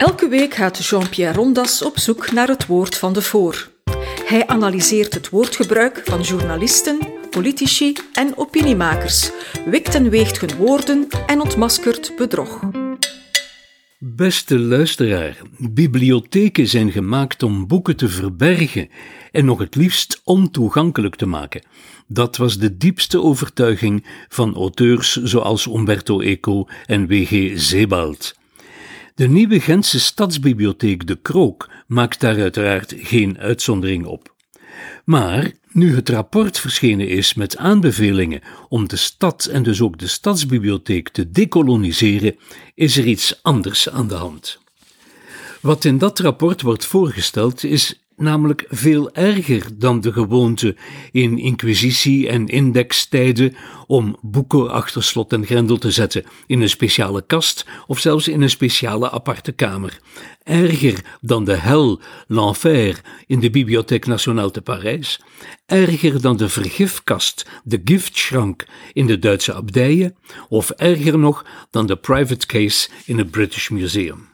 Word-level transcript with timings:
Elke 0.00 0.28
week 0.28 0.54
gaat 0.54 0.86
Jean-Pierre 0.86 1.36
Rondas 1.36 1.82
op 1.82 1.98
zoek 1.98 2.32
naar 2.32 2.48
het 2.48 2.66
woord 2.66 2.96
van 2.96 3.12
de 3.12 3.22
voor. 3.22 3.70
Hij 4.24 4.46
analyseert 4.46 5.14
het 5.14 5.28
woordgebruik 5.28 6.02
van 6.04 6.20
journalisten, 6.20 6.98
politici 7.30 7.96
en 8.12 8.36
opiniemakers, 8.36 9.30
wikt 9.64 9.94
en 9.94 10.10
weegt 10.10 10.40
hun 10.40 10.56
woorden 10.56 11.08
en 11.26 11.40
ontmaskert 11.40 12.12
bedrog. 12.16 12.60
Beste 13.98 14.58
luisteraar, 14.58 15.36
bibliotheken 15.58 16.66
zijn 16.66 16.92
gemaakt 16.92 17.42
om 17.42 17.66
boeken 17.66 17.96
te 17.96 18.08
verbergen 18.08 18.88
en 19.32 19.44
nog 19.44 19.58
het 19.58 19.74
liefst 19.74 20.20
ontoegankelijk 20.24 21.16
te 21.16 21.26
maken. 21.26 21.62
Dat 22.06 22.36
was 22.36 22.58
de 22.58 22.76
diepste 22.76 23.22
overtuiging 23.22 24.06
van 24.28 24.54
auteurs 24.54 25.16
zoals 25.16 25.66
Umberto 25.66 26.20
Eco 26.20 26.66
en 26.86 27.06
W.G. 27.06 27.50
Sebald. 27.54 28.38
De 29.20 29.28
nieuwe 29.28 29.60
Gentse 29.60 30.00
stadsbibliotheek 30.00 31.06
De 31.06 31.16
Krook 31.22 31.70
maakt 31.86 32.20
daar 32.20 32.40
uiteraard 32.40 32.94
geen 32.96 33.38
uitzondering 33.38 34.06
op. 34.06 34.34
Maar 35.04 35.52
nu 35.72 35.94
het 35.94 36.08
rapport 36.08 36.58
verschenen 36.58 37.08
is 37.08 37.34
met 37.34 37.56
aanbevelingen 37.56 38.40
om 38.68 38.88
de 38.88 38.96
stad 38.96 39.44
en 39.44 39.62
dus 39.62 39.80
ook 39.80 39.98
de 39.98 40.06
stadsbibliotheek 40.06 41.08
te 41.08 41.30
dekoloniseren, 41.30 42.36
is 42.74 42.96
er 42.96 43.06
iets 43.06 43.42
anders 43.42 43.90
aan 43.90 44.08
de 44.08 44.14
hand. 44.14 44.58
Wat 45.60 45.84
in 45.84 45.98
dat 45.98 46.18
rapport 46.18 46.62
wordt 46.62 46.84
voorgesteld 46.84 47.64
is 47.64 47.99
namelijk 48.20 48.64
veel 48.68 49.14
erger 49.14 49.78
dan 49.78 50.00
de 50.00 50.12
gewoonte 50.12 50.76
in 51.12 51.38
inquisitie- 51.38 52.28
en 52.28 52.46
indextijden 52.46 53.56
om 53.86 54.16
boeken 54.20 54.70
achter 54.70 55.02
slot 55.02 55.32
en 55.32 55.46
grendel 55.46 55.78
te 55.78 55.90
zetten 55.90 56.24
in 56.46 56.60
een 56.60 56.68
speciale 56.68 57.22
kast 57.26 57.66
of 57.86 57.98
zelfs 57.98 58.28
in 58.28 58.42
een 58.42 58.50
speciale 58.50 59.10
aparte 59.10 59.52
kamer. 59.52 60.00
Erger 60.42 61.18
dan 61.20 61.44
de 61.44 61.56
hel, 61.56 62.00
l'enfer, 62.26 63.00
in 63.26 63.40
de 63.40 63.50
Bibliothèque 63.50 64.10
Nationale 64.10 64.50
te 64.50 64.60
Parijs. 64.60 65.20
Erger 65.66 66.20
dan 66.20 66.36
de 66.36 66.48
vergifkast, 66.48 67.50
de 67.64 67.80
giftschrank 67.84 68.66
in 68.92 69.06
de 69.06 69.18
Duitse 69.18 69.52
abdijen. 69.52 70.16
Of 70.48 70.70
erger 70.70 71.18
nog 71.18 71.46
dan 71.70 71.86
de 71.86 71.96
private 71.96 72.46
case 72.46 72.88
in 73.04 73.18
het 73.18 73.30
British 73.30 73.68
Museum. 73.68 74.29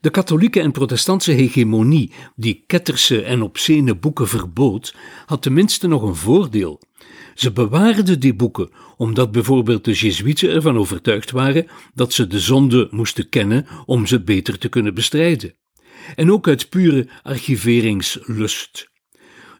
De 0.00 0.10
katholieke 0.10 0.60
en 0.60 0.72
protestantse 0.72 1.32
hegemonie, 1.32 2.12
die 2.36 2.64
ketterse 2.66 3.22
en 3.22 3.42
obscene 3.42 3.96
boeken 3.96 4.28
verbood, 4.28 4.94
had 5.26 5.42
tenminste 5.42 5.86
nog 5.86 6.02
een 6.02 6.16
voordeel. 6.16 6.80
Ze 7.34 7.52
bewaarden 7.52 8.20
die 8.20 8.34
boeken 8.34 8.70
omdat 8.96 9.32
bijvoorbeeld 9.32 9.84
de 9.84 9.92
Jezuïeten 9.92 10.50
ervan 10.50 10.76
overtuigd 10.76 11.30
waren 11.30 11.66
dat 11.94 12.12
ze 12.12 12.26
de 12.26 12.40
zonde 12.40 12.88
moesten 12.90 13.28
kennen 13.28 13.66
om 13.86 14.06
ze 14.06 14.22
beter 14.22 14.58
te 14.58 14.68
kunnen 14.68 14.94
bestrijden. 14.94 15.54
En 16.14 16.32
ook 16.32 16.48
uit 16.48 16.68
pure 16.68 17.08
archiveringslust. 17.22 18.90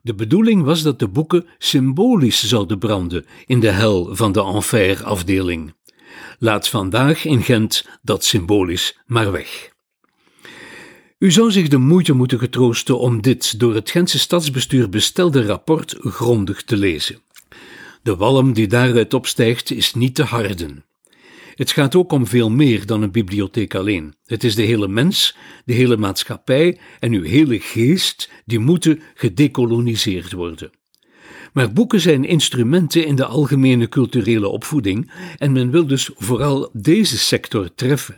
De 0.02 0.14
bedoeling 0.14 0.62
was 0.62 0.82
dat 0.82 0.98
de 0.98 1.08
boeken 1.08 1.46
symbolisch 1.58 2.48
zouden 2.48 2.78
branden 2.78 3.26
in 3.46 3.60
de 3.60 3.70
hel 3.70 4.16
van 4.16 4.32
de 4.32 4.42
enfer-afdeling. 4.42 5.74
Laat 6.38 6.68
vandaag 6.68 7.24
in 7.24 7.42
Gent 7.42 7.88
dat 8.02 8.24
symbolisch 8.24 9.00
maar 9.06 9.32
weg. 9.32 9.70
U 11.22 11.30
zou 11.30 11.50
zich 11.50 11.68
de 11.68 11.76
moeite 11.76 12.12
moeten 12.12 12.38
getroosten 12.38 12.98
om 12.98 13.20
dit 13.20 13.58
door 13.58 13.74
het 13.74 13.90
Gentse 13.90 14.18
stadsbestuur 14.18 14.88
bestelde 14.88 15.46
rapport 15.46 15.96
grondig 16.00 16.62
te 16.62 16.76
lezen. 16.76 17.18
De 18.02 18.16
walm 18.16 18.52
die 18.52 18.66
daaruit 18.66 19.14
opstijgt 19.14 19.70
is 19.70 19.94
niet 19.94 20.14
te 20.14 20.22
harden. 20.22 20.84
Het 21.54 21.70
gaat 21.70 21.94
ook 21.94 22.12
om 22.12 22.26
veel 22.26 22.50
meer 22.50 22.86
dan 22.86 23.02
een 23.02 23.10
bibliotheek 23.10 23.74
alleen. 23.74 24.14
Het 24.26 24.44
is 24.44 24.54
de 24.54 24.62
hele 24.62 24.88
mens, 24.88 25.36
de 25.64 25.72
hele 25.72 25.96
maatschappij 25.96 26.78
en 27.00 27.12
uw 27.12 27.22
hele 27.22 27.60
geest 27.60 28.30
die 28.44 28.58
moeten 28.58 29.00
gedekoloniseerd 29.14 30.32
worden. 30.32 30.70
Maar 31.52 31.72
boeken 31.72 32.00
zijn 32.00 32.24
instrumenten 32.24 33.06
in 33.06 33.16
de 33.16 33.26
algemene 33.26 33.88
culturele 33.88 34.48
opvoeding 34.48 35.10
en 35.38 35.52
men 35.52 35.70
wil 35.70 35.86
dus 35.86 36.10
vooral 36.14 36.70
deze 36.72 37.18
sector 37.18 37.74
treffen. 37.74 38.16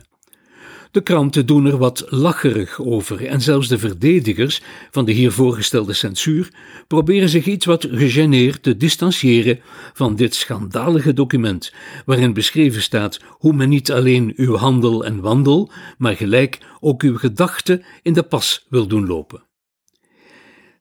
De 0.95 1.01
kranten 1.01 1.45
doen 1.45 1.65
er 1.65 1.77
wat 1.77 2.05
lacherig 2.09 2.81
over 2.81 3.25
en 3.25 3.41
zelfs 3.41 3.67
de 3.67 3.77
verdedigers 3.77 4.61
van 4.91 5.05
de 5.05 5.11
hier 5.11 5.31
voorgestelde 5.31 5.93
censuur 5.93 6.49
proberen 6.87 7.29
zich 7.29 7.45
iets 7.45 7.65
wat 7.65 7.87
gegeneerd 7.91 8.63
te 8.63 8.77
distancieren 8.77 9.59
van 9.93 10.15
dit 10.15 10.35
schandalige 10.35 11.13
document, 11.13 11.73
waarin 12.05 12.33
beschreven 12.33 12.81
staat 12.81 13.19
hoe 13.29 13.53
men 13.53 13.69
niet 13.69 13.91
alleen 13.91 14.33
uw 14.35 14.55
handel 14.55 15.05
en 15.05 15.21
wandel, 15.21 15.71
maar 15.97 16.15
gelijk 16.15 16.59
ook 16.79 17.01
uw 17.01 17.17
gedachten 17.17 17.83
in 18.01 18.13
de 18.13 18.23
pas 18.23 18.65
wil 18.69 18.87
doen 18.87 19.07
lopen. 19.07 19.43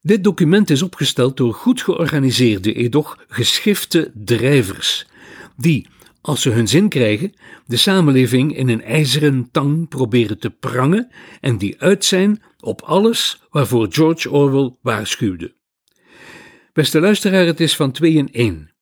Dit 0.02 0.24
document 0.24 0.70
is 0.70 0.82
opgesteld 0.82 1.36
door 1.36 1.54
goed 1.54 1.82
georganiseerde, 1.82 2.72
edoch 2.72 3.18
geschifte 3.28 4.12
drijvers, 4.14 5.06
die 5.56 5.86
als 6.24 6.42
ze 6.42 6.50
hun 6.50 6.68
zin 6.68 6.88
krijgen, 6.88 7.32
de 7.66 7.76
samenleving 7.76 8.56
in 8.56 8.68
een 8.68 8.82
ijzeren 8.82 9.48
tang 9.50 9.88
proberen 9.88 10.38
te 10.38 10.50
prangen 10.50 11.10
en 11.40 11.58
die 11.58 11.80
uit 11.80 12.04
zijn 12.04 12.42
op 12.60 12.82
alles 12.82 13.42
waarvoor 13.50 13.86
George 13.90 14.30
Orwell 14.30 14.76
waarschuwde. 14.82 15.54
Beste 16.72 17.00
luisteraar, 17.00 17.46
het 17.46 17.60
is 17.60 17.76
van 17.76 17.92
twee 17.92 18.12
in 18.12 18.32
één. 18.32 18.74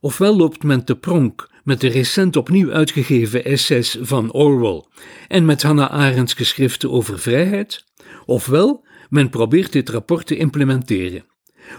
Ofwel 0.00 0.36
loopt 0.36 0.62
men 0.62 0.84
te 0.84 0.96
pronk 0.96 1.50
met 1.64 1.80
de 1.80 1.88
recent 1.88 2.36
opnieuw 2.36 2.72
uitgegeven 2.72 3.44
essays 3.44 3.96
van 4.00 4.32
Orwell 4.32 4.84
en 5.28 5.44
met 5.44 5.62
Hannah 5.62 5.90
Arendts 5.90 6.34
geschriften 6.34 6.90
over 6.90 7.18
vrijheid, 7.18 7.84
ofwel 8.26 8.86
men 9.08 9.30
probeert 9.30 9.72
dit 9.72 9.88
rapport 9.88 10.26
te 10.26 10.36
implementeren. 10.36 11.24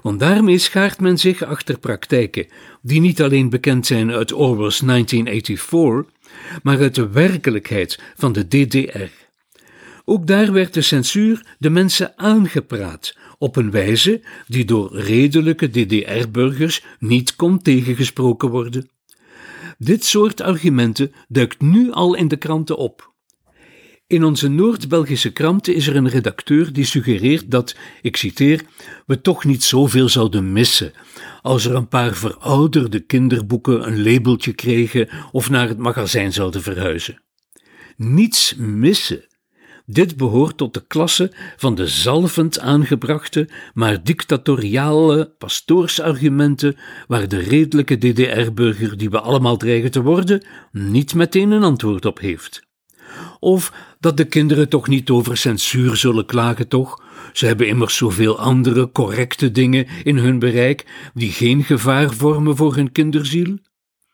Want 0.02 0.20
daarmee 0.20 0.58
schaart 0.58 1.00
men 1.00 1.18
zich 1.18 1.44
achter 1.44 1.80
praktijken 1.80 2.48
die 2.82 3.00
niet 3.02 3.22
alleen 3.22 3.50
bekend 3.50 3.86
zijn 3.86 4.12
uit 4.12 4.34
Orwell's 4.34 4.80
1984, 4.80 6.14
maar 6.64 6.80
uit 6.80 6.96
de 6.96 7.10
werkelijkheid 7.10 8.00
van 8.16 8.34
de 8.34 8.48
DDR. 8.48 9.28
Ook 10.06 10.28
daar 10.28 10.52
werd 10.52 10.74
de 10.74 10.82
censuur 10.82 11.46
de 11.58 11.70
mensen 11.70 12.14
aangepraat 12.18 13.18
op 13.38 13.56
een 13.56 13.72
wijze 13.72 14.22
die 14.48 14.66
door 14.66 14.96
redelijke 14.96 15.70
DDR-burgers 15.70 16.84
niet 17.00 17.36
kon 17.36 17.62
tegengesproken 17.62 18.50
worden. 18.50 18.90
Dit 19.78 20.06
soort 20.06 20.42
argumenten 20.42 21.14
duikt 21.28 21.62
nu 21.62 21.92
al 21.92 22.16
in 22.16 22.28
de 22.28 22.38
kranten 22.38 22.78
op. 22.78 23.09
In 24.10 24.24
onze 24.24 24.48
Noord-Belgische 24.48 25.32
kranten 25.32 25.76
is 25.76 25.88
er 25.88 25.96
een 25.96 26.10
redacteur 26.10 26.74
die 26.74 26.86
suggereert 26.86 27.52
dat, 27.52 27.76
ik 28.02 28.18
citeer, 28.18 28.62
we 29.06 29.22
toch 29.22 29.46
niet 29.46 29.64
zoveel 29.64 30.10
zouden 30.10 30.52
missen 30.52 30.92
als 31.42 31.66
er 31.66 31.76
een 31.76 31.88
paar 31.88 32.14
verouderde 32.14 33.00
kinderboeken 33.00 33.88
een 33.88 34.04
labeltje 34.04 34.54
kregen 34.54 35.10
of 35.32 35.50
naar 35.50 35.68
het 35.68 35.78
magazijn 35.78 36.34
zouden 36.34 36.62
verhuizen. 36.62 37.22
Niets 37.98 38.56
missen. 38.58 39.28
Dit 39.86 40.18
behoort 40.18 40.58
tot 40.58 40.74
de 40.74 40.86
klasse 40.88 41.32
van 41.58 41.76
de 41.76 41.88
zalvend 41.88 42.60
aangebrachte, 42.60 43.50
maar 43.74 44.04
dictatoriale 44.04 45.34
pastoorsargumenten 45.38 46.78
waar 47.08 47.28
de 47.28 47.40
redelijke 47.40 47.98
DDR-burger 47.98 48.98
die 48.98 49.10
we 49.10 49.20
allemaal 49.20 49.58
dreigen 49.58 49.92
te 49.92 50.02
worden, 50.02 50.46
niet 50.72 51.14
meteen 51.14 51.52
een 51.52 51.64
antwoord 51.64 52.06
op 52.06 52.20
heeft. 52.20 52.68
Of 53.40 53.74
dat 54.00 54.18
de 54.18 54.26
kinderen 54.26 54.70
toch 54.70 54.88
niet 54.88 55.10
over 55.10 55.38
censuur 55.38 55.96
zullen 55.96 56.26
klagen, 56.26 56.68
toch? 56.68 57.04
Ze 57.34 57.46
hebben 57.46 57.68
immers 57.68 57.96
zoveel 57.96 58.40
andere 58.40 58.92
correcte 58.92 59.52
dingen 59.52 59.88
in 60.04 60.18
hun 60.18 60.40
bereik 60.40 60.86
die 61.14 61.32
geen 61.32 61.64
gevaar 61.64 62.14
vormen 62.14 62.56
voor 62.56 62.76
hun 62.76 62.92
kinderziel. 62.92 63.58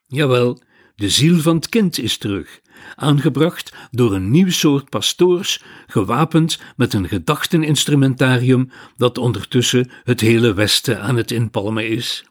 Jawel, 0.08 0.62
de 0.96 1.10
ziel 1.10 1.40
van 1.40 1.56
het 1.56 1.70
kind 1.70 2.00
is 2.00 2.18
terug, 2.18 2.60
aangebracht 2.96 3.74
door 3.92 4.14
een 4.14 4.32
nieuw 4.32 4.50
soort 4.50 4.90
pastoors, 4.90 5.64
gewapend 5.88 6.62
met 6.76 6.94
een 6.94 7.08
gedachteninstrumentarium 7.08 8.72
dat 8.98 9.18
ondertussen 9.18 9.92
het 10.04 10.22
hele 10.22 10.54
Westen 10.54 11.02
aan 11.02 11.16
het 11.16 11.32
inpalmen 11.32 11.90
is. 11.90 12.26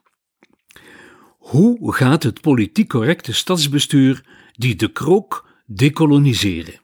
Hoe 1.39 1.95
gaat 1.95 2.23
het 2.23 2.41
politiek 2.41 2.89
correcte 2.89 3.33
stadsbestuur 3.33 4.25
die 4.53 4.77
de 4.77 4.89
krook 4.89 5.49
dekoloniseren? 5.67 6.83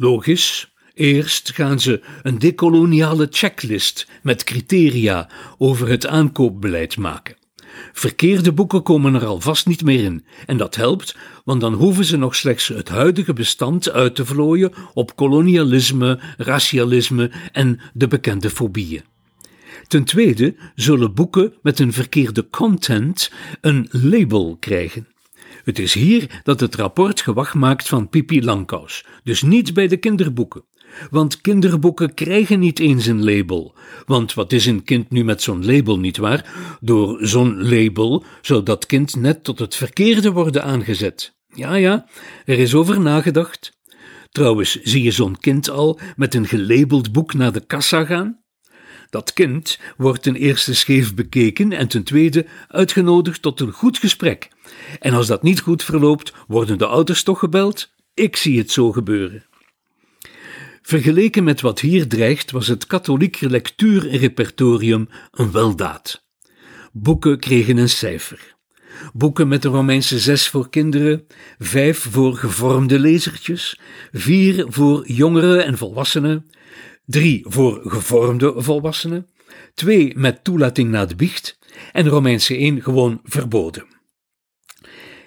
Logisch, 0.00 0.72
eerst 0.94 1.52
gaan 1.54 1.80
ze 1.80 2.00
een 2.22 2.38
decoloniale 2.38 3.26
checklist 3.30 4.06
met 4.22 4.44
criteria 4.44 5.30
over 5.56 5.88
het 5.88 6.06
aankoopbeleid 6.06 6.96
maken. 6.96 7.36
Verkeerde 7.92 8.52
boeken 8.52 8.82
komen 8.82 9.14
er 9.14 9.26
alvast 9.26 9.66
niet 9.66 9.84
meer 9.84 10.04
in, 10.04 10.24
en 10.46 10.56
dat 10.56 10.74
helpt, 10.74 11.16
want 11.44 11.60
dan 11.60 11.72
hoeven 11.72 12.04
ze 12.04 12.16
nog 12.16 12.36
slechts 12.36 12.68
het 12.68 12.88
huidige 12.88 13.32
bestand 13.32 13.90
uit 13.90 14.14
te 14.14 14.26
vlooien 14.26 14.72
op 14.94 15.16
kolonialisme, 15.16 16.20
racialisme 16.36 17.30
en 17.52 17.80
de 17.94 18.08
bekende 18.08 18.50
fobieën. 18.50 19.04
Ten 19.86 20.04
tweede 20.04 20.54
zullen 20.74 21.14
boeken 21.14 21.52
met 21.62 21.78
een 21.78 21.92
verkeerde 21.92 22.50
content 22.50 23.32
een 23.60 23.88
label 23.90 24.56
krijgen. 24.60 25.06
Het 25.68 25.78
is 25.78 25.94
hier 25.94 26.40
dat 26.42 26.60
het 26.60 26.74
rapport 26.74 27.20
gewacht 27.20 27.54
maakt 27.54 27.88
van 27.88 28.08
Pipi 28.08 28.44
Langkous, 28.44 29.04
dus 29.22 29.42
niet 29.42 29.74
bij 29.74 29.88
de 29.88 29.96
kinderboeken. 29.96 30.64
Want 31.10 31.40
kinderboeken 31.40 32.14
krijgen 32.14 32.58
niet 32.58 32.78
eens 32.78 33.06
een 33.06 33.24
label. 33.24 33.74
Want 34.06 34.34
wat 34.34 34.52
is 34.52 34.66
een 34.66 34.82
kind 34.82 35.10
nu 35.10 35.24
met 35.24 35.42
zo'n 35.42 35.66
label, 35.66 35.98
nietwaar? 35.98 36.52
Door 36.80 37.26
zo'n 37.26 37.68
label 37.68 38.24
zou 38.40 38.62
dat 38.62 38.86
kind 38.86 39.16
net 39.16 39.44
tot 39.44 39.58
het 39.58 39.74
verkeerde 39.74 40.32
worden 40.32 40.64
aangezet. 40.64 41.36
Ja, 41.54 41.74
ja, 41.74 42.08
er 42.44 42.58
is 42.58 42.74
over 42.74 43.00
nagedacht. 43.00 43.78
Trouwens, 44.30 44.82
zie 44.82 45.02
je 45.02 45.10
zo'n 45.10 45.38
kind 45.38 45.70
al 45.70 46.00
met 46.16 46.34
een 46.34 46.46
gelabeld 46.46 47.12
boek 47.12 47.34
naar 47.34 47.52
de 47.52 47.66
kassa 47.66 48.04
gaan? 48.04 48.42
Dat 49.10 49.32
kind 49.32 49.78
wordt 49.96 50.22
ten 50.22 50.34
eerste 50.34 50.74
scheef 50.74 51.14
bekeken 51.14 51.72
en 51.72 51.88
ten 51.88 52.02
tweede 52.02 52.46
uitgenodigd 52.68 53.42
tot 53.42 53.60
een 53.60 53.72
goed 53.72 53.98
gesprek. 53.98 54.48
En 55.00 55.12
als 55.14 55.26
dat 55.26 55.42
niet 55.42 55.60
goed 55.60 55.84
verloopt, 55.84 56.32
worden 56.46 56.78
de 56.78 56.86
ouders 56.86 57.22
toch 57.22 57.38
gebeld? 57.38 57.90
Ik 58.14 58.36
zie 58.36 58.58
het 58.58 58.70
zo 58.70 58.92
gebeuren. 58.92 59.44
Vergeleken 60.82 61.44
met 61.44 61.60
wat 61.60 61.80
hier 61.80 62.08
dreigt, 62.08 62.50
was 62.50 62.66
het 62.66 62.86
katholiek 62.86 63.40
lectuurrepertorium 63.40 65.08
een 65.30 65.52
weldaad. 65.52 66.26
Boeken 66.92 67.38
kregen 67.38 67.76
een 67.76 67.88
cijfer. 67.88 68.56
Boeken 69.12 69.48
met 69.48 69.62
de 69.62 69.68
Romeinse 69.68 70.18
zes 70.18 70.48
voor 70.48 70.68
kinderen, 70.70 71.26
vijf 71.58 72.06
voor 72.10 72.36
gevormde 72.36 72.98
lezertjes, 72.98 73.80
vier 74.12 74.66
voor 74.68 75.06
jongeren 75.06 75.64
en 75.64 75.78
volwassenen, 75.78 76.50
drie 77.08 77.44
voor 77.48 77.80
gevormde 77.84 78.54
volwassenen, 78.56 79.28
twee 79.74 80.12
met 80.16 80.44
toelating 80.44 80.90
na 80.90 81.06
de 81.06 81.16
biecht 81.16 81.58
en 81.92 82.08
Romeinse 82.08 82.56
één 82.56 82.82
gewoon 82.82 83.20
verboden. 83.24 83.86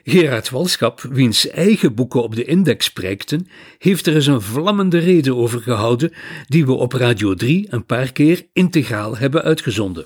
Gerard 0.03 0.49
Walschap, 0.49 1.01
wiens 1.01 1.49
eigen 1.49 1.95
boeken 1.95 2.23
op 2.23 2.35
de 2.35 2.45
index 2.45 2.91
prijkten, 2.91 3.47
heeft 3.77 4.07
er 4.07 4.15
eens 4.15 4.25
een 4.25 4.41
vlammende 4.41 4.97
reden 4.97 5.35
over 5.35 5.61
gehouden, 5.61 6.13
die 6.47 6.65
we 6.65 6.73
op 6.73 6.93
Radio 6.93 7.33
3 7.33 7.67
een 7.69 7.85
paar 7.85 8.11
keer 8.11 8.47
integraal 8.53 9.17
hebben 9.17 9.43
uitgezonden. 9.43 10.05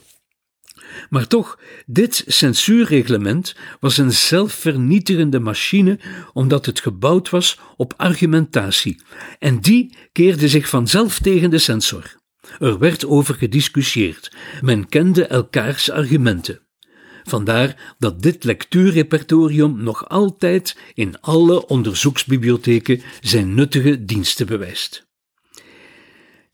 Maar 1.10 1.28
toch, 1.28 1.60
dit 1.86 2.24
censuurreglement 2.28 3.56
was 3.80 3.98
een 3.98 4.12
zelfvernietigende 4.12 5.40
machine 5.40 6.00
omdat 6.34 6.66
het 6.66 6.80
gebouwd 6.80 7.30
was 7.30 7.60
op 7.78 7.94
argumentatie, 7.98 9.02
en 9.40 9.60
die 9.60 9.98
keerde 10.12 10.48
zich 10.48 10.70
vanzelf 10.70 11.20
tegen 11.20 11.50
de 11.50 11.58
censor. 11.58 12.16
Er 12.60 12.80
werd 12.80 13.06
over 13.06 13.36
gediscussieerd, 13.36 14.32
men 14.62 14.90
kende 14.90 15.26
elkaars 15.26 15.92
argumenten. 15.92 16.60
Vandaar 17.24 17.96
dat 18.00 18.22
dit 18.22 18.44
lectuurrepertorium 18.44 19.84
nog 19.84 20.10
altijd 20.10 20.78
in 20.94 21.22
alle 21.22 21.68
onderzoeksbibliotheken 21.68 23.02
zijn 23.22 23.54
nuttige 23.54 24.06
diensten 24.06 24.46
bewijst. 24.46 25.08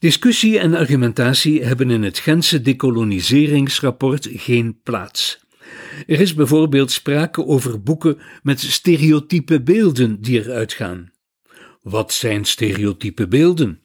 Discussie 0.01 0.59
en 0.59 0.73
argumentatie 0.73 1.63
hebben 1.63 1.89
in 1.89 2.03
het 2.03 2.19
Gentse 2.19 2.61
decoloniseringsrapport 2.61 4.27
geen 4.31 4.79
plaats. 4.83 5.39
Er 6.07 6.19
is 6.19 6.33
bijvoorbeeld 6.33 6.91
sprake 6.91 7.45
over 7.45 7.81
boeken 7.81 8.17
met 8.43 8.59
stereotype 8.59 9.61
beelden 9.61 10.21
die 10.21 10.39
eruit 10.39 10.73
gaan. 10.73 11.11
Wat 11.81 12.13
zijn 12.13 12.45
stereotype 12.45 13.27
beelden? 13.27 13.81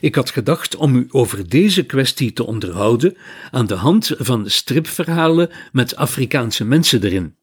Ik 0.00 0.14
had 0.14 0.30
gedacht 0.30 0.76
om 0.76 0.96
u 0.96 1.06
over 1.10 1.48
deze 1.48 1.86
kwestie 1.86 2.32
te 2.32 2.46
onderhouden 2.46 3.16
aan 3.50 3.66
de 3.66 3.74
hand 3.74 4.14
van 4.18 4.50
stripverhalen 4.50 5.50
met 5.72 5.96
Afrikaanse 5.96 6.64
mensen 6.64 7.04
erin. 7.04 7.36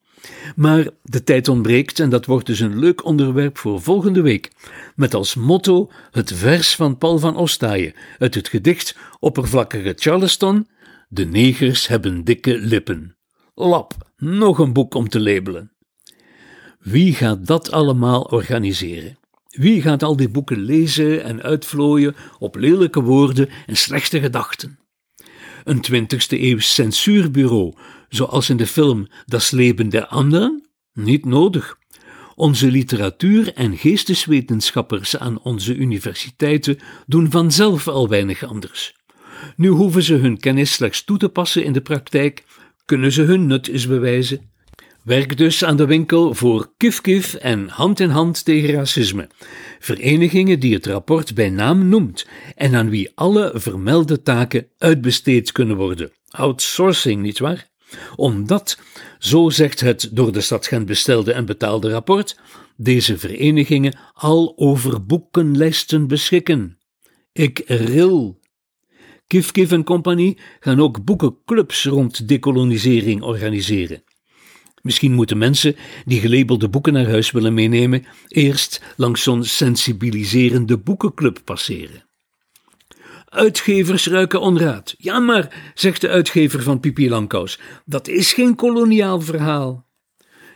Maar 0.56 0.88
de 1.04 1.24
tijd 1.24 1.48
ontbreekt 1.48 2.00
en 2.00 2.10
dat 2.10 2.26
wordt 2.26 2.46
dus 2.46 2.60
een 2.60 2.80
leuk 2.80 3.06
onderwerp 3.06 3.58
voor 3.58 3.82
volgende 3.82 4.22
week. 4.22 4.52
Met 4.96 5.14
als 5.14 5.36
motto 5.36 5.92
het 6.12 6.34
vers 6.34 6.76
van 6.76 6.98
Paul 6.98 7.20
van 7.20 7.36
Ostaaien 7.36 7.94
uit 8.18 8.36
het 8.36 8.48
gedicht 8.48 8.98
Oppervlakkige 9.20 9.94
Charleston: 9.96 10.68
De 11.08 11.26
negers 11.26 11.88
hebben 11.88 12.24
dikke 12.24 12.58
lippen. 12.60 13.18
Lap, 13.54 13.94
nog 14.18 14.60
een 14.60 14.74
boek 14.74 14.94
om 14.94 15.10
te 15.10 15.20
labelen. 15.20 15.72
Wie 16.80 17.14
gaat 17.14 17.46
dat 17.46 17.72
allemaal 17.72 18.22
organiseren? 18.22 19.18
Wie 19.50 19.82
gaat 19.82 20.04
al 20.04 20.16
die 20.16 20.30
boeken 20.30 20.60
lezen 20.60 21.24
en 21.24 21.42
uitvlooien 21.42 22.16
op 22.40 22.56
lelijke 22.56 23.02
woorden 23.02 23.50
en 23.66 23.78
slechte 23.78 24.20
gedachten? 24.20 24.80
Een 25.64 25.86
20e 25.92 26.40
eeuws 26.40 26.74
censuurbureau, 26.74 27.74
zoals 28.10 28.50
in 28.50 28.58
de 28.58 28.68
film 28.68 29.08
Das 29.26 29.52
Leben 29.52 29.90
der 29.90 30.06
Anderen? 30.08 30.70
Niet 30.94 31.26
nodig. 31.26 31.78
Onze 32.36 32.72
literatuur- 32.72 33.54
en 33.54 33.78
geesteswetenschappers 33.78 35.18
aan 35.18 35.42
onze 35.42 35.76
universiteiten 35.76 36.78
doen 37.08 37.32
vanzelf 37.32 37.88
al 37.88 38.10
weinig 38.10 38.44
anders. 38.44 38.96
Nu 39.56 39.70
hoeven 39.70 40.04
ze 40.04 40.14
hun 40.14 40.40
kennis 40.40 40.74
slechts 40.74 41.04
toe 41.04 41.18
te 41.18 41.30
passen 41.30 41.64
in 41.64 41.74
de 41.74 41.82
praktijk, 41.82 42.44
kunnen 42.86 43.12
ze 43.12 43.22
hun 43.22 43.48
nut 43.48 43.68
eens 43.68 43.88
bewijzen. 43.88 44.50
Werk 45.04 45.38
dus 45.38 45.64
aan 45.64 45.78
de 45.78 45.86
winkel 45.86 46.34
voor 46.34 46.74
Kif 46.78 47.34
en 47.34 47.68
Hand 47.68 48.00
in 48.00 48.10
Hand 48.10 48.46
tegen 48.46 48.74
Racisme. 48.74 49.30
Verenigingen 49.80 50.60
die 50.60 50.74
het 50.74 50.86
rapport 50.86 51.36
bij 51.36 51.50
naam 51.50 51.88
noemt 51.88 52.28
en 52.56 52.76
aan 52.76 52.90
wie 52.90 53.12
alle 53.16 53.52
vermelde 53.54 54.22
taken 54.22 54.68
uitbesteed 54.78 55.52
kunnen 55.52 55.76
worden. 55.76 56.12
Outsourcing, 56.30 57.22
nietwaar? 57.22 57.69
Omdat, 58.16 58.80
zo 59.20 59.50
zegt 59.50 59.80
het 59.80 60.10
door 60.12 60.32
de 60.32 60.42
stad 60.42 60.68
Gent 60.68 60.86
bestelde 60.86 61.34
en 61.34 61.46
betaalde 61.46 61.90
rapport, 61.90 62.40
deze 62.78 63.18
verenigingen 63.18 63.98
al 64.14 64.54
over 64.56 65.06
boekenlijsten 65.06 66.08
beschikken. 66.08 66.78
Ik 67.32 67.62
ril. 67.66 68.40
Kif 69.28 69.52
Kif 69.52 69.72
en 69.72 69.84
Compagnie 69.84 70.38
gaan 70.60 70.82
ook 70.82 71.04
boekenclubs 71.04 71.86
rond 71.86 72.28
decolonisering 72.28 73.22
organiseren. 73.22 74.04
Misschien 74.82 75.14
moeten 75.14 75.38
mensen 75.38 75.76
die 76.06 76.20
gelabelde 76.20 76.70
boeken 76.70 76.94
naar 76.94 77.10
huis 77.10 77.32
willen 77.32 77.54
meenemen, 77.54 78.06
eerst 78.28 78.82
langs 78.96 79.24
zo'n 79.24 79.44
sensibiliserende 79.44 80.78
boekenclub 80.78 81.42
passeren. 81.44 82.09
Uitgevers 83.30 84.08
ruiken 84.08 84.42
onraad. 84.42 84.96
Ja, 84.98 85.20
maar, 85.20 85.72
zegt 85.74 86.02
de 86.02 86.10
uitgever 86.10 86.64
van 86.64 86.80
Pipi 86.80 87.10
Langkous, 87.10 87.60
dat 87.86 88.08
is 88.08 88.34
geen 88.34 88.56
koloniaal 88.56 89.22
verhaal. 89.22 89.88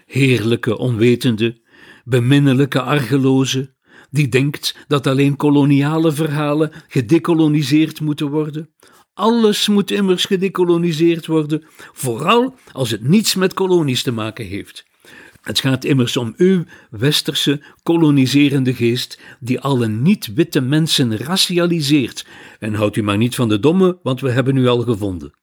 Heerlijke 0.06 0.78
onwetende, 0.78 1.62
beminnelijke 2.04 2.82
argeloze, 2.82 3.76
die 4.10 4.28
denkt 4.28 4.76
dat 4.88 5.08
alleen 5.08 5.36
koloniale 5.36 6.12
verhalen 6.12 6.72
gedekoloniseerd 6.88 8.02
moeten 8.02 8.30
worden. 8.30 8.74
Alles 9.14 9.68
moet 9.68 9.92
immers 9.92 10.26
gedekoloniseerd 10.26 11.26
worden, 11.26 11.64
vooral 11.92 12.56
als 12.72 12.92
het 12.92 13.08
niets 13.08 13.36
met 13.36 13.54
kolonies 13.54 14.04
te 14.04 14.12
maken 14.12 14.46
heeft. 14.46 14.86
Het 15.44 15.60
gaat 15.60 15.84
immers 15.84 16.18
om 16.18 16.34
uw 16.38 16.64
westerse 16.90 17.62
koloniserende 17.84 18.74
geest, 18.74 19.20
die 19.40 19.60
alle 19.60 19.88
niet-witte 19.88 20.62
mensen 20.62 21.18
racialiseert. 21.18 22.26
En 22.60 22.74
houdt 22.74 22.96
u 22.96 23.04
maar 23.04 23.18
niet 23.18 23.36
van 23.36 23.50
de 23.50 23.60
domme, 23.60 23.98
want 24.04 24.22
we 24.22 24.32
hebben 24.32 24.58
u 24.58 24.68
al 24.68 24.80
gevonden. 24.80 25.34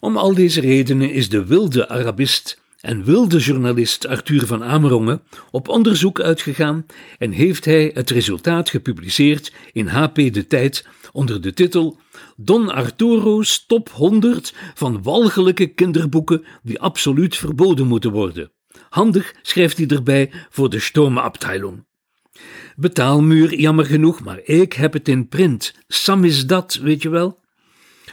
Om 0.00 0.16
al 0.16 0.34
deze 0.34 0.60
redenen 0.60 1.12
is 1.12 1.28
de 1.28 1.44
wilde 1.44 1.88
Arabist 1.88 2.62
en 2.84 3.04
wilde 3.04 3.38
journalist 3.38 4.06
Arthur 4.06 4.46
van 4.46 4.64
Amerongen 4.64 5.22
op 5.50 5.68
onderzoek 5.68 6.20
uitgegaan 6.20 6.86
en 7.18 7.30
heeft 7.30 7.64
hij 7.64 7.90
het 7.94 8.10
resultaat 8.10 8.70
gepubliceerd 8.70 9.52
in 9.72 9.86
HP 9.86 10.14
De 10.14 10.46
Tijd 10.46 10.86
onder 11.12 11.40
de 11.40 11.52
titel 11.52 11.98
Don 12.36 12.68
Arturo's 12.68 13.64
top 13.66 13.88
100 13.88 14.54
van 14.74 15.02
walgelijke 15.02 15.66
kinderboeken 15.66 16.44
die 16.62 16.80
absoluut 16.80 17.36
verboden 17.36 17.86
moeten 17.86 18.10
worden. 18.10 18.50
Handig 18.88 19.34
schrijft 19.42 19.76
hij 19.76 19.86
erbij 19.86 20.30
voor 20.50 20.70
de 20.70 20.80
Sturmabteilung. 20.80 21.84
Betaalmuur, 22.76 23.54
jammer 23.54 23.84
genoeg, 23.84 24.24
maar 24.24 24.40
ik 24.44 24.72
heb 24.72 24.92
het 24.92 25.08
in 25.08 25.28
print. 25.28 25.74
Sam 25.88 26.24
is 26.24 26.46
dat, 26.46 26.74
weet 26.74 27.02
je 27.02 27.08
wel? 27.08 27.42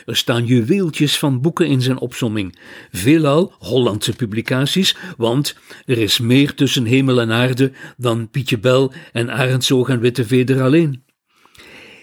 Er 0.05 0.15
staan 0.15 0.45
juweeltjes 0.45 1.17
van 1.17 1.41
boeken 1.41 1.67
in 1.67 1.81
zijn 1.81 2.00
opsomming, 2.00 2.60
veelal 2.91 3.53
Hollandse 3.60 4.13
publicaties, 4.13 4.95
want 5.17 5.55
er 5.86 5.98
is 5.98 6.19
meer 6.19 6.53
tussen 6.53 6.86
hemel 6.86 7.21
en 7.21 7.31
aarde 7.31 7.71
dan 7.98 8.29
Pietje 8.29 8.60
Bel 8.60 8.93
en 9.12 9.29
Arendsoog 9.29 9.89
en 9.89 10.00
Witte 10.00 10.25
Veder 10.25 10.62
alleen. 10.62 11.03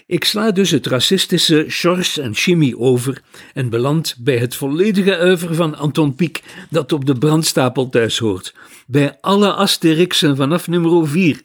Ik 0.09 0.23
sla 0.23 0.51
dus 0.51 0.71
het 0.71 0.85
racistische 0.85 1.65
Sjors 1.67 2.17
en 2.17 2.35
Chimie 2.35 2.77
over 2.77 3.21
en 3.53 3.69
beland 3.69 4.15
bij 4.19 4.37
het 4.37 4.55
volledige 4.55 5.17
uiver 5.17 5.55
van 5.55 5.75
Anton 5.75 6.15
Pieck 6.15 6.43
dat 6.69 6.91
op 6.91 7.05
de 7.05 7.17
brandstapel 7.17 7.89
thuis 7.89 8.17
hoort, 8.17 8.53
bij 8.87 9.17
alle 9.21 9.53
Asterixen 9.53 10.35
vanaf 10.35 10.67
nummer 10.67 11.07
4, 11.07 11.41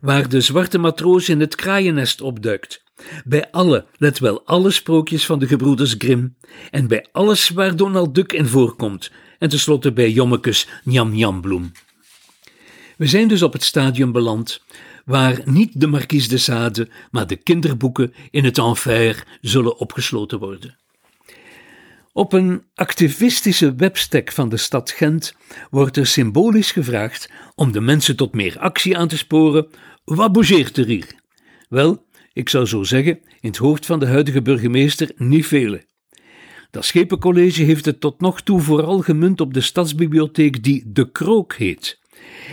waar 0.00 0.28
de 0.28 0.40
zwarte 0.40 0.78
matroos 0.78 1.28
in 1.28 1.40
het 1.40 1.54
kraaiennest 1.54 2.20
opduikt, 2.20 2.82
bij 3.24 3.50
alle, 3.50 3.86
let 3.96 4.18
wel, 4.18 4.42
alle 4.46 4.70
sprookjes 4.70 5.26
van 5.26 5.38
de 5.38 5.46
gebroeders 5.46 5.94
Grimm 5.98 6.36
en 6.70 6.86
bij 6.86 7.06
alles 7.12 7.48
waar 7.48 7.76
Donald 7.76 8.14
Duck 8.14 8.32
in 8.32 8.46
voorkomt 8.46 9.10
en 9.38 9.48
tenslotte 9.48 9.92
bij 9.92 10.10
Jommekes 10.10 10.68
Njam 10.84 11.10
Njambloem. 11.10 11.72
We 12.96 13.06
zijn 13.06 13.28
dus 13.28 13.42
op 13.42 13.52
het 13.52 13.62
stadium 13.64 14.12
beland 14.12 14.62
waar 15.04 15.40
niet 15.44 15.80
de 15.80 15.86
Marquise 15.86 16.28
de 16.28 16.38
Sade, 16.38 16.88
maar 17.10 17.26
de 17.26 17.36
kinderboeken 17.36 18.14
in 18.30 18.44
het 18.44 18.58
enfer 18.58 19.26
zullen 19.40 19.78
opgesloten 19.78 20.38
worden. 20.38 20.76
Op 22.12 22.32
een 22.32 22.62
activistische 22.74 23.74
webstack 23.74 24.32
van 24.32 24.48
de 24.48 24.56
stad 24.56 24.90
Gent 24.90 25.34
wordt 25.70 25.96
er 25.96 26.06
symbolisch 26.06 26.72
gevraagd 26.72 27.30
om 27.54 27.72
de 27.72 27.80
mensen 27.80 28.16
tot 28.16 28.34
meer 28.34 28.58
actie 28.58 28.98
aan 28.98 29.08
te 29.08 29.16
sporen. 29.16 29.66
Wat 30.04 30.32
bougeert 30.32 30.76
er 30.76 30.86
hier? 30.86 31.14
Wel, 31.68 32.06
ik 32.32 32.48
zou 32.48 32.66
zo 32.66 32.82
zeggen, 32.82 33.18
in 33.40 33.48
het 33.48 33.56
hoofd 33.56 33.86
van 33.86 33.98
de 33.98 34.06
huidige 34.06 34.42
burgemeester 34.42 35.10
niet 35.16 35.46
vele. 35.46 35.84
Dat 36.70 36.84
Schepencollege 36.84 37.62
heeft 37.62 37.84
het 37.84 38.00
tot 38.00 38.20
nog 38.20 38.42
toe 38.42 38.60
vooral 38.60 38.98
gemunt 38.98 39.40
op 39.40 39.54
de 39.54 39.60
stadsbibliotheek 39.60 40.62
die 40.62 40.84
De 40.86 41.10
Krook 41.10 41.54
heet. 41.54 42.00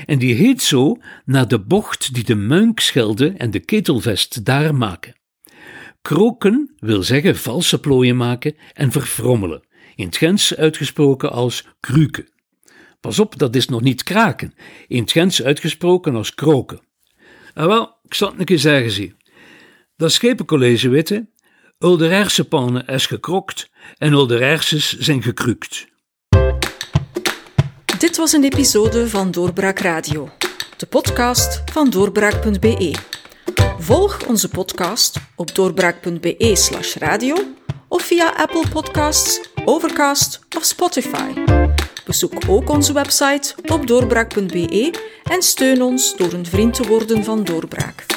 En 0.05 0.19
die 0.19 0.33
heet 0.33 0.61
zo 0.61 0.97
naar 1.25 1.47
de 1.47 1.59
bocht 1.59 2.13
die 2.13 2.23
de 2.23 2.35
Muinkschelde 2.35 3.33
en 3.37 3.51
de 3.51 3.59
Ketelvest 3.59 4.45
daar 4.45 4.75
maken. 4.75 5.15
Kroken 6.01 6.75
wil 6.79 7.03
zeggen 7.03 7.35
valse 7.35 7.79
plooien 7.79 8.17
maken 8.17 8.55
en 8.73 8.91
verfrommelen, 8.91 9.63
in 9.95 10.05
het 10.05 10.17
Gens 10.17 10.55
uitgesproken 10.55 11.31
als 11.31 11.67
kruken. 11.79 12.29
Pas 12.99 13.19
op, 13.19 13.37
dat 13.37 13.55
is 13.55 13.67
nog 13.67 13.81
niet 13.81 14.03
kraken, 14.03 14.53
in 14.87 15.01
het 15.01 15.11
Gens 15.11 15.43
uitgesproken 15.43 16.15
als 16.15 16.33
kroken. 16.35 16.79
Ah 17.53 17.65
wel, 17.65 17.97
ik 18.03 18.13
zal 18.13 18.29
het 18.29 18.39
een 18.39 18.45
keer 18.45 18.59
zeggen, 18.59 18.91
zie. 18.91 19.15
Dat 19.99 20.11
schepencollege 20.11 20.89
witte, 20.89 21.27
Ulderijrse 21.79 22.47
pannen 22.47 22.85
is 22.87 23.05
gekrokt 23.05 23.69
en 23.97 24.11
Ulderijrses 24.11 24.97
zijn 24.97 25.21
gekrukt. 25.21 25.87
Dit 27.97 28.17
was 28.17 28.31
een 28.31 28.43
episode 28.43 29.09
van 29.09 29.31
Doorbraak 29.31 29.79
Radio, 29.79 30.29
de 30.77 30.85
podcast 30.85 31.63
van 31.71 31.89
doorbraak.be. 31.89 32.95
Volg 33.79 34.25
onze 34.27 34.49
podcast 34.49 35.19
op 35.35 35.55
doorbraak.be/slash 35.55 36.95
radio 36.95 37.35
of 37.87 38.01
via 38.01 38.33
Apple 38.37 38.69
Podcasts, 38.69 39.49
Overcast 39.65 40.39
of 40.57 40.63
Spotify. 40.63 41.33
Bezoek 42.05 42.33
ook 42.47 42.69
onze 42.69 42.93
website 42.93 43.53
op 43.65 43.87
doorbraak.be 43.87 44.93
en 45.23 45.41
steun 45.41 45.81
ons 45.81 46.17
door 46.17 46.33
een 46.33 46.45
vriend 46.45 46.73
te 46.73 46.87
worden 46.87 47.23
van 47.23 47.43
Doorbraak. 47.43 48.08